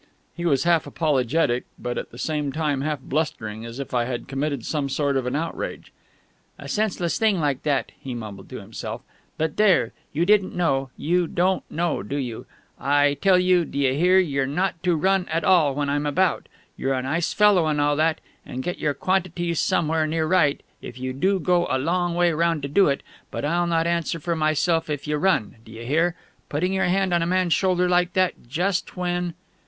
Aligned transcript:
He 0.35 0.47
was 0.47 0.63
half 0.63 0.87
apologetic, 0.87 1.65
but 1.77 1.95
at 1.95 2.09
the 2.09 2.17
same 2.17 2.51
time 2.51 2.81
half 2.81 2.99
blustering, 3.01 3.67
as 3.67 3.79
if 3.79 3.93
I 3.93 4.05
had 4.05 4.27
committed 4.27 4.65
some 4.65 4.89
sort 4.89 5.15
of 5.15 5.27
an 5.27 5.35
outrage. 5.35 5.91
"A 6.57 6.67
senseless 6.67 7.19
thing 7.19 7.39
like 7.39 7.61
that!" 7.61 7.91
he 7.99 8.15
mumbled 8.15 8.49
to 8.49 8.59
himself. 8.59 9.01
"But 9.37 9.57
there: 9.57 9.93
you 10.11 10.25
didn't 10.25 10.55
know.... 10.55 10.89
You 10.97 11.27
don't 11.27 11.61
know, 11.69 12.01
do 12.01 12.15
you?... 12.15 12.47
I 12.79 13.13
tell 13.21 13.37
you, 13.37 13.63
d'you 13.63 13.93
hear, 13.93 14.17
you're 14.17 14.47
not 14.47 14.81
to 14.81 14.95
run 14.95 15.27
at 15.29 15.43
all 15.43 15.75
when 15.75 15.87
I'm 15.87 16.07
about! 16.07 16.47
You're 16.75 16.93
a 16.95 17.03
nice 17.03 17.31
fellow 17.31 17.67
and 17.67 17.79
all 17.79 17.95
that, 17.97 18.21
and 18.43 18.63
get 18.63 18.79
your 18.79 18.95
quantities 18.95 19.59
somewhere 19.59 20.07
near 20.07 20.25
right, 20.25 20.63
if 20.81 20.97
you 20.99 21.13
do 21.13 21.39
go 21.39 21.67
a 21.69 21.77
long 21.77 22.15
way 22.15 22.31
round 22.31 22.63
to 22.63 22.67
do 22.67 22.87
it 22.87 23.03
but 23.29 23.45
I'll 23.45 23.67
not 23.67 23.85
answer 23.85 24.19
for 24.19 24.35
myself 24.35 24.89
if 24.89 25.05
you 25.07 25.17
run, 25.17 25.57
d'you 25.63 25.85
hear?... 25.85 26.15
Putting 26.49 26.73
your 26.73 26.85
hand 26.85 27.13
on 27.13 27.21
a 27.21 27.27
man's 27.27 27.53
shoulder 27.53 27.87
like 27.87 28.13
that, 28.13 28.33
just 28.49 28.97
when 28.97 29.35